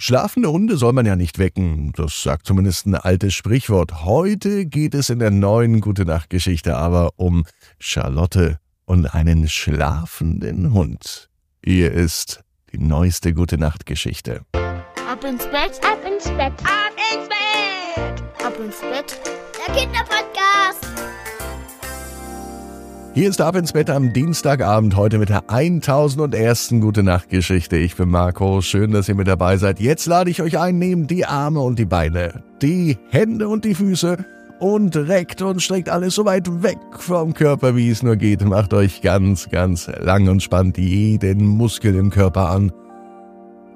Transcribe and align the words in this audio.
Schlafende 0.00 0.52
Hunde 0.52 0.76
soll 0.76 0.92
man 0.92 1.06
ja 1.06 1.16
nicht 1.16 1.40
wecken, 1.40 1.90
das 1.96 2.22
sagt 2.22 2.46
zumindest 2.46 2.86
ein 2.86 2.94
altes 2.94 3.34
Sprichwort. 3.34 4.04
Heute 4.04 4.64
geht 4.64 4.94
es 4.94 5.10
in 5.10 5.18
der 5.18 5.32
neuen 5.32 5.80
Gute 5.80 6.04
Nacht 6.04 6.30
Geschichte 6.30 6.76
aber 6.76 7.10
um 7.16 7.44
Charlotte 7.80 8.60
und 8.84 9.12
einen 9.12 9.48
schlafenden 9.48 10.72
Hund. 10.72 11.28
Hier 11.64 11.90
ist 11.90 12.44
die 12.70 12.78
neueste 12.78 13.34
Gute 13.34 13.58
Nacht 13.58 13.86
Geschichte. 13.86 14.42
Ab 14.52 15.24
ins 15.24 15.44
Bett, 15.46 15.80
ab 15.82 15.98
ins 16.06 16.26
Bett, 16.28 16.52
ab 16.62 16.94
ins 17.12 17.28
Bett, 17.28 18.46
ab 18.46 18.54
ins 18.60 18.80
Bett. 18.80 19.20
Der 19.66 19.74
Kinderpodcast. 19.74 21.07
Hier 23.18 23.30
ist 23.30 23.40
Ab 23.40 23.56
ins 23.56 23.72
Bett 23.72 23.90
am 23.90 24.12
Dienstagabend, 24.12 24.94
heute 24.94 25.18
mit 25.18 25.28
der 25.28 25.50
1001. 25.50 26.74
Gute 26.80 27.02
Nacht 27.02 27.30
Geschichte. 27.30 27.76
Ich 27.76 27.96
bin 27.96 28.10
Marco, 28.10 28.60
schön, 28.60 28.92
dass 28.92 29.08
ihr 29.08 29.16
mit 29.16 29.26
dabei 29.26 29.56
seid. 29.56 29.80
Jetzt 29.80 30.06
lade 30.06 30.30
ich 30.30 30.40
euch 30.40 30.56
ein, 30.56 30.78
nehmt 30.78 31.10
die 31.10 31.26
Arme 31.26 31.58
und 31.58 31.80
die 31.80 31.84
Beine, 31.84 32.44
die 32.62 32.96
Hände 33.10 33.48
und 33.48 33.64
die 33.64 33.74
Füße 33.74 34.24
und 34.60 34.94
reckt 34.94 35.42
und 35.42 35.60
streckt 35.60 35.88
alles 35.88 36.14
so 36.14 36.26
weit 36.26 36.62
weg 36.62 36.78
vom 36.96 37.34
Körper, 37.34 37.74
wie 37.74 37.90
es 37.90 38.04
nur 38.04 38.14
geht. 38.14 38.44
Macht 38.44 38.72
euch 38.72 39.02
ganz, 39.02 39.50
ganz 39.50 39.90
lang 39.98 40.28
und 40.28 40.40
spannt 40.40 40.78
jeden 40.78 41.44
Muskel 41.44 41.96
im 41.96 42.10
Körper 42.10 42.50
an. 42.50 42.70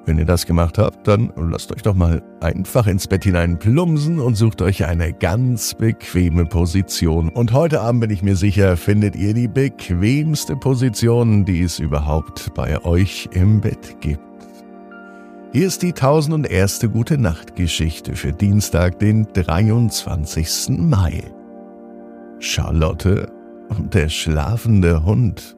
Wenn 0.04 0.18
ihr 0.18 0.24
das 0.24 0.46
gemacht 0.46 0.78
habt, 0.78 1.06
dann 1.06 1.32
lasst 1.36 1.70
euch 1.72 1.82
doch 1.82 1.94
mal 1.94 2.22
einfach 2.40 2.88
ins 2.88 3.06
Bett 3.06 3.22
hinein 3.22 3.60
plumsen 3.60 4.18
und 4.18 4.34
sucht 4.34 4.60
euch 4.60 4.84
eine 4.84 5.12
ganz 5.12 5.74
bequeme 5.74 6.44
Position. 6.44 7.28
Und 7.28 7.52
heute 7.52 7.80
Abend 7.80 8.00
bin 8.00 8.10
ich 8.10 8.22
mir 8.22 8.34
sicher, 8.34 8.76
findet 8.76 9.14
ihr 9.14 9.32
die 9.32 9.46
bequemste 9.46 10.56
Position, 10.56 11.44
die 11.44 11.62
es 11.62 11.78
überhaupt 11.78 12.52
bei 12.54 12.84
euch 12.84 13.28
im 13.32 13.60
Bett 13.60 14.00
gibt. 14.00 14.20
Hier 15.52 15.68
ist 15.68 15.82
die 15.82 15.92
1001. 15.92 16.80
Gute 16.92 17.16
Nacht 17.16 17.54
Geschichte 17.54 18.16
für 18.16 18.32
Dienstag, 18.32 18.98
den 18.98 19.28
23. 19.32 20.78
Mai. 20.78 21.22
Charlotte 22.40 23.30
und 23.68 23.94
der 23.94 24.08
schlafende 24.08 25.04
Hund. 25.04 25.56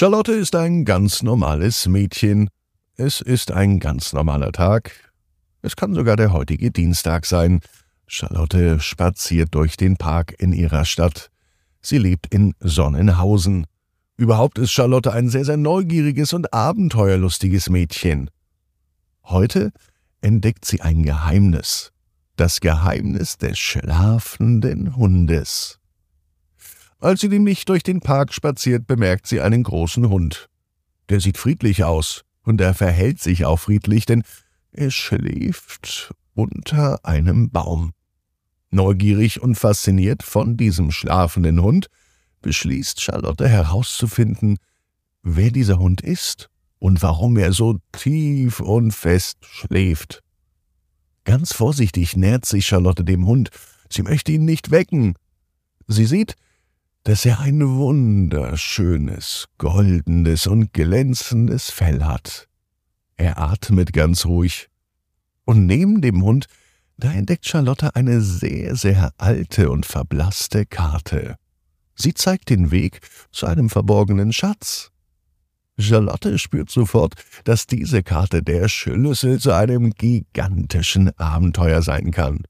Charlotte 0.00 0.30
ist 0.30 0.54
ein 0.54 0.84
ganz 0.84 1.24
normales 1.24 1.88
Mädchen. 1.88 2.50
Es 2.94 3.20
ist 3.20 3.50
ein 3.50 3.80
ganz 3.80 4.12
normaler 4.12 4.52
Tag. 4.52 4.92
Es 5.60 5.74
kann 5.74 5.92
sogar 5.92 6.14
der 6.14 6.32
heutige 6.32 6.70
Dienstag 6.70 7.26
sein. 7.26 7.58
Charlotte 8.06 8.78
spaziert 8.78 9.56
durch 9.56 9.76
den 9.76 9.96
Park 9.96 10.36
in 10.38 10.52
ihrer 10.52 10.84
Stadt. 10.84 11.30
Sie 11.82 11.98
lebt 11.98 12.32
in 12.32 12.54
Sonnenhausen. 12.60 13.66
Überhaupt 14.16 14.58
ist 14.58 14.70
Charlotte 14.70 15.12
ein 15.12 15.30
sehr, 15.30 15.44
sehr 15.44 15.56
neugieriges 15.56 16.32
und 16.32 16.54
abenteuerlustiges 16.54 17.68
Mädchen. 17.68 18.30
Heute 19.24 19.72
entdeckt 20.20 20.64
sie 20.64 20.80
ein 20.80 21.02
Geheimnis. 21.02 21.90
Das 22.36 22.60
Geheimnis 22.60 23.36
des 23.36 23.58
schlafenden 23.58 24.94
Hundes. 24.94 25.77
Als 27.00 27.20
sie 27.20 27.28
nämlich 27.28 27.64
durch 27.64 27.82
den 27.82 28.00
Park 28.00 28.34
spaziert, 28.34 28.86
bemerkt 28.86 29.26
sie 29.26 29.40
einen 29.40 29.62
großen 29.62 30.08
Hund. 30.08 30.48
Der 31.08 31.20
sieht 31.20 31.38
friedlich 31.38 31.84
aus, 31.84 32.24
und 32.42 32.60
er 32.60 32.74
verhält 32.74 33.20
sich 33.20 33.44
auch 33.44 33.58
friedlich, 33.58 34.04
denn 34.04 34.24
er 34.72 34.90
schläft 34.90 36.12
unter 36.34 37.04
einem 37.04 37.50
Baum. 37.50 37.92
Neugierig 38.70 39.40
und 39.40 39.54
fasziniert 39.54 40.22
von 40.22 40.56
diesem 40.56 40.90
schlafenden 40.90 41.62
Hund, 41.62 41.86
beschließt 42.42 43.00
Charlotte 43.00 43.48
herauszufinden, 43.48 44.58
wer 45.22 45.50
dieser 45.50 45.78
Hund 45.78 46.00
ist 46.00 46.50
und 46.78 47.02
warum 47.02 47.36
er 47.36 47.52
so 47.52 47.78
tief 47.92 48.60
und 48.60 48.92
fest 48.92 49.38
schläft. 49.42 50.22
Ganz 51.24 51.52
vorsichtig 51.52 52.16
nähert 52.16 52.44
sich 52.44 52.66
Charlotte 52.66 53.04
dem 53.04 53.26
Hund. 53.26 53.50
Sie 53.90 54.02
möchte 54.02 54.32
ihn 54.32 54.44
nicht 54.44 54.70
wecken. 54.70 55.14
Sie 55.86 56.06
sieht, 56.06 56.36
dass 57.04 57.24
er 57.24 57.40
ein 57.40 57.66
wunderschönes, 57.66 59.46
goldenes 59.58 60.46
und 60.46 60.72
glänzendes 60.72 61.70
Fell 61.70 62.04
hat. 62.04 62.48
Er 63.16 63.38
atmet 63.38 63.92
ganz 63.92 64.26
ruhig. 64.26 64.68
Und 65.44 65.66
neben 65.66 66.00
dem 66.00 66.22
Hund, 66.22 66.46
da 66.98 67.12
entdeckt 67.12 67.46
Charlotte 67.46 67.94
eine 67.94 68.20
sehr, 68.20 68.76
sehr 68.76 69.12
alte 69.18 69.70
und 69.70 69.86
verblasste 69.86 70.66
Karte. 70.66 71.36
Sie 71.94 72.14
zeigt 72.14 72.50
den 72.50 72.70
Weg 72.70 73.00
zu 73.32 73.46
einem 73.46 73.70
verborgenen 73.70 74.32
Schatz. 74.32 74.90
Charlotte 75.78 76.38
spürt 76.38 76.70
sofort, 76.70 77.14
dass 77.44 77.66
diese 77.66 78.02
Karte 78.02 78.42
der 78.42 78.68
Schlüssel 78.68 79.38
zu 79.40 79.52
einem 79.52 79.90
gigantischen 79.90 81.16
Abenteuer 81.18 81.82
sein 81.82 82.10
kann. 82.10 82.42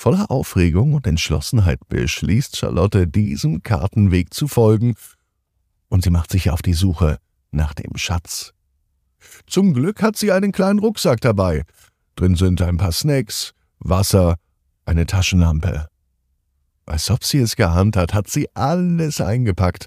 Voller 0.00 0.30
Aufregung 0.30 0.94
und 0.94 1.08
Entschlossenheit 1.08 1.80
beschließt 1.88 2.56
Charlotte, 2.56 3.08
diesem 3.08 3.64
Kartenweg 3.64 4.32
zu 4.32 4.46
folgen, 4.46 4.94
und 5.88 6.04
sie 6.04 6.10
macht 6.10 6.30
sich 6.30 6.50
auf 6.50 6.62
die 6.62 6.74
Suche 6.74 7.18
nach 7.50 7.74
dem 7.74 7.96
Schatz. 7.96 8.52
Zum 9.48 9.74
Glück 9.74 10.00
hat 10.00 10.16
sie 10.16 10.30
einen 10.30 10.52
kleinen 10.52 10.78
Rucksack 10.78 11.20
dabei. 11.20 11.64
Drin 12.14 12.36
sind 12.36 12.62
ein 12.62 12.76
paar 12.76 12.92
Snacks, 12.92 13.54
Wasser, 13.80 14.36
eine 14.84 15.04
Taschenlampe. 15.04 15.88
Als 16.86 17.10
ob 17.10 17.24
sie 17.24 17.38
es 17.38 17.56
geahnt 17.56 17.96
hat, 17.96 18.14
hat 18.14 18.28
sie 18.28 18.48
alles 18.54 19.20
eingepackt, 19.20 19.86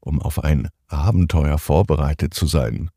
um 0.00 0.20
auf 0.20 0.44
ein 0.44 0.68
Abenteuer 0.88 1.56
vorbereitet 1.56 2.34
zu 2.34 2.46
sein. 2.46 2.90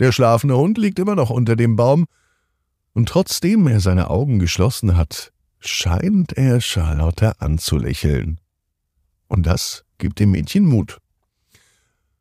Der 0.00 0.12
schlafende 0.12 0.58
Hund 0.58 0.76
liegt 0.76 0.98
immer 0.98 1.14
noch 1.14 1.30
unter 1.30 1.56
dem 1.56 1.76
Baum 1.76 2.04
und 2.92 3.08
trotzdem 3.08 3.66
er 3.66 3.80
seine 3.80 4.10
Augen 4.10 4.38
geschlossen 4.38 4.96
hat, 4.96 5.32
scheint 5.58 6.32
er 6.32 6.60
Charlotte 6.60 7.40
anzulächeln. 7.40 8.40
Und 9.28 9.46
das 9.46 9.84
gibt 9.98 10.18
dem 10.18 10.32
Mädchen 10.32 10.64
Mut. 10.64 10.98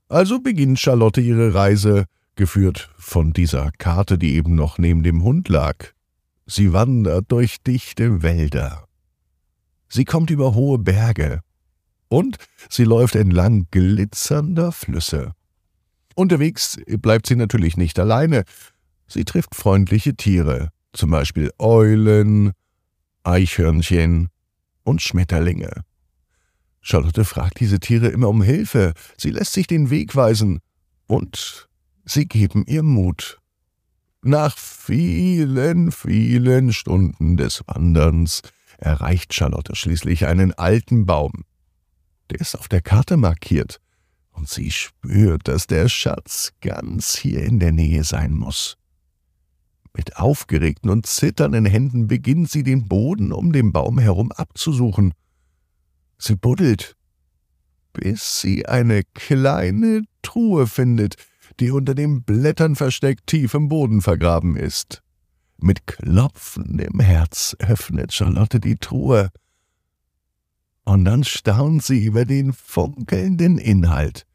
Also 0.07 0.40
beginnt 0.40 0.80
Charlotte 0.80 1.22
ihre 1.22 1.53
Reise, 1.53 2.06
geführt 2.35 2.90
von 2.97 3.34
dieser 3.34 3.72
Karte, 3.78 4.18
die 4.18 4.35
eben 4.35 4.56
noch 4.56 4.78
neben 4.78 5.03
dem 5.03 5.24
Hund 5.24 5.50
lag. 5.50 5.88
Sie 6.46 6.74
wandert 6.74 7.31
durch 7.31 7.62
dichte 7.63 8.24
Wälder. 8.24 8.86
Sie 9.88 10.06
kommt 10.06 10.30
über 10.30 10.56
hohe 10.56 10.78
Berge. 10.80 11.41
Und 12.07 12.38
sie 12.69 12.86
läuft 12.86 13.16
entlang 13.16 13.68
glitzernder 13.72 14.72
Flüsse. 14.72 15.34
Unterwegs 16.16 16.78
bleibt 16.86 17.28
sie 17.28 17.36
natürlich 17.36 17.78
nicht 17.78 18.00
alleine, 18.00 18.44
Sie 19.09 19.25
trifft 19.25 19.56
freundliche 19.56 20.16
Tiere, 20.16 20.70
zum 20.94 21.09
Beispiel 21.09 21.52
Eulen, 21.58 22.53
Eichhörnchen 23.24 24.30
und 24.84 25.02
Schmetterlinge. 25.02 25.84
Charlotte 26.81 27.25
fragt 27.25 27.59
diese 27.59 27.80
Tiere 27.80 28.08
immer 28.08 28.30
um 28.30 28.42
Hilfe, 28.42 28.94
sie 29.18 29.31
lässt 29.31 29.53
sich 29.53 29.68
den 29.68 29.90
Weg 29.90 30.16
weisen 30.16 30.59
und 31.08 31.68
sie 32.06 32.28
geben 32.28 32.64
ihr 32.68 32.84
Mut. 32.84 33.40
Nach 34.22 34.58
vielen, 34.58 35.92
vielen 35.92 36.72
Stunden 36.72 37.36
des 37.36 37.64
Wanderns 37.68 38.42
erreicht 38.78 39.34
Charlotte 39.34 39.75
schließlich 39.75 40.28
einen 40.28 40.53
alten 40.53 41.06
Baum. 41.06 41.46
Der 42.30 42.40
ist 42.40 42.56
auf 42.56 42.68
der 42.68 42.81
Karte 42.81 43.18
markiert, 43.18 43.80
und 44.31 44.48
sie 44.48 44.72
spürt, 44.72 45.48
dass 45.48 45.68
der 45.68 45.90
Schatz 45.90 46.53
ganz 46.62 47.18
hier 47.18 47.44
in 47.44 47.59
der 47.59 47.72
Nähe 47.72 48.03
sein 48.03 48.34
muss. 48.34 48.78
Mit 49.94 50.18
aufgeregten 50.18 50.90
und 50.90 51.06
zitternden 51.06 51.66
Händen 51.66 52.08
beginnt 52.08 52.50
sie 52.50 52.64
den 52.64 52.88
Boden 52.88 53.32
um 53.32 53.52
den 53.52 53.72
Baum 53.72 54.00
herum 54.00 54.32
abzusuchen. 54.32 55.14
Sie 56.18 56.36
buddelt, 56.36 56.96
bis 57.94 58.42
sie 58.42 58.66
eine 58.66 59.04
kleine 59.14 60.04
Truhe 60.22 60.68
findet, 60.68 61.16
die 61.60 61.72
unter 61.72 61.96
den 61.96 62.24
Blättern 62.24 62.76
versteckt 62.76 63.28
tief 63.28 63.54
im 63.54 63.68
Boden 63.68 64.02
vergraben 64.02 64.56
ist. 64.56 65.02
Mit 65.58 65.88
klopfendem 65.88 67.00
Herz 67.00 67.56
öffnet 67.60 68.13
Charlotte 68.13 68.60
die 68.60 68.78
Truhe. 68.78 69.30
Und 70.86 71.06
dann 71.06 71.24
staunt 71.24 71.84
sie 71.84 72.04
über 72.04 72.25
den 72.25 72.54
funkelnden 72.54 73.58
Inhalt. 73.58 74.25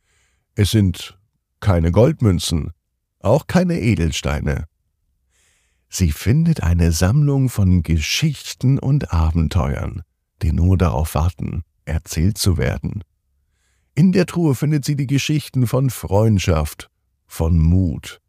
Es 0.54 0.70
sind 0.70 1.18
keine 1.60 1.92
Goldmünzen, 1.92 2.72
auch 3.20 3.46
keine 3.46 3.80
Edelsteine. 3.80 4.66
Sie 5.88 6.10
findet 6.10 6.62
eine 6.62 6.92
Sammlung 6.92 7.48
von 7.48 7.82
Geschichten 7.82 8.78
und 8.78 9.12
Abenteuern, 9.12 10.02
die 10.42 10.52
nur 10.52 10.76
darauf 10.76 11.14
warten, 11.14 11.62
erzählt 11.84 12.38
zu 12.38 12.58
werden. 12.58 13.04
In 13.94 14.12
der 14.12 14.26
Truhe 14.26 14.54
findet 14.54 14.84
sie 14.84 14.96
die 14.96 15.06
Geschichten 15.06 15.66
von 15.66 15.90
Freundschaft, 15.90 16.90
von 17.26 17.58
Mut 17.58 18.20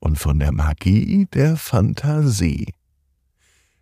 und 0.00 0.18
von 0.18 0.38
der 0.40 0.50
Magie 0.52 1.26
der 1.32 1.56
Fantasie. 1.56 2.72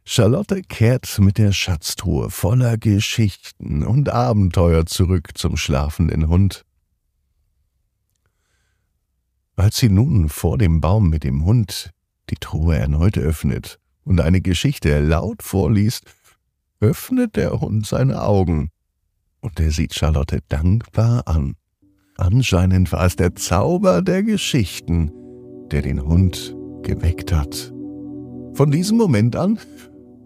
Charlotte 0.05 0.63
kehrt 0.63 1.19
mit 1.19 1.39
der 1.39 1.53
Schatztruhe 1.53 2.31
voller 2.31 2.77
Geschichten 2.77 3.83
und 3.85 4.09
Abenteuer 4.09 4.85
zurück 4.85 5.31
zum 5.35 5.57
schlafenden 5.57 6.29
Hund. 6.29 6.65
Als 9.57 9.77
sie 9.77 9.89
nun 9.89 10.29
vor 10.29 10.59
dem 10.59 10.81
Baum 10.81 11.11
mit 11.11 11.23
dem 11.23 11.45
Hund 11.45 11.91
die 12.31 12.37
Truhe 12.37 12.77
erneut 12.77 13.19
öffnet 13.19 13.79
und 14.05 14.21
eine 14.21 14.41
Geschichte 14.41 15.01
laut 15.01 15.43
vorliest, 15.43 16.05
öffnet 16.81 17.37
der 17.37 17.61
Hund 17.61 17.87
seine 17.87 18.23
Augen 18.23 18.71
und 19.41 19.59
er 19.61 19.71
sieht 19.71 19.95
Charlotte 19.95 20.41
dankbar 20.49 21.27
an. 21.27 21.57
Anscheinend 22.17 22.93
war 22.93 23.07
es 23.07 23.17
der 23.17 23.35
Zauber 23.35 24.03
der 24.03 24.23
Geschichten, 24.23 25.11
der 25.71 25.83
den 25.83 26.03
Hund 26.03 26.55
geweckt 26.83 27.33
hat. 27.33 27.73
Von 28.55 28.71
diesem 28.71 28.99
Moment 28.99 29.37
an 29.37 29.59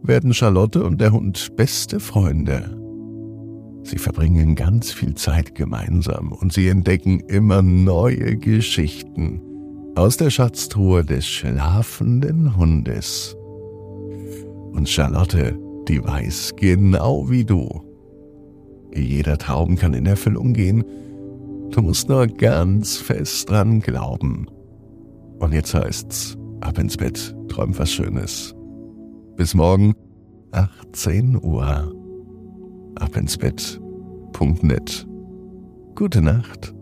werden 0.02 0.34
Charlotte 0.34 0.84
und 0.84 1.00
der 1.00 1.12
Hund 1.12 1.56
beste 1.56 2.00
Freunde. 2.00 2.80
Sie 3.84 3.98
verbringen 3.98 4.54
ganz 4.54 4.92
viel 4.92 5.14
Zeit 5.14 5.54
gemeinsam 5.54 6.32
und 6.32 6.52
sie 6.52 6.68
entdecken 6.68 7.20
immer 7.20 7.62
neue 7.62 8.36
Geschichten 8.36 9.42
aus 9.94 10.17
der 10.17 10.31
Schatztruhe 10.31 11.05
des 11.05 11.26
schlafenden 11.26 12.56
Hundes. 12.56 13.37
Und 14.73 14.88
Charlotte, 14.88 15.56
die 15.88 16.02
weiß 16.02 16.55
genau 16.56 17.31
wie 17.31 17.44
du. 17.44 17.82
Jeder 18.94 19.38
Traum 19.38 19.76
kann 19.76 19.94
in 19.94 20.06
Erfüllung 20.06 20.52
gehen, 20.52 20.85
du 21.70 21.82
musst 21.82 22.08
nur 22.08 22.26
ganz 22.26 22.96
fest 22.96 23.50
dran 23.50 23.81
glauben. 23.81 24.46
Und 25.38 25.52
jetzt 25.52 25.75
heißt's, 25.75 26.37
ab 26.61 26.79
ins 26.79 26.96
Bett, 26.96 27.35
träum 27.49 27.76
was 27.79 27.93
Schönes. 27.93 28.55
Bis 29.37 29.55
morgen, 29.55 29.94
18 30.52 31.37
Uhr. 31.43 31.93
Ab 32.96 33.17
ins 33.17 33.37
Bett. 33.37 33.81
Punkt 34.32 34.62
net. 34.62 35.06
Gute 35.94 36.23
Nacht. 36.23 36.75